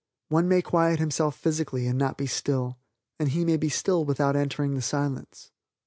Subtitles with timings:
[0.29, 2.79] One may quiet himself physically and not be still,
[3.19, 5.51] and he may be still without entering the Silence.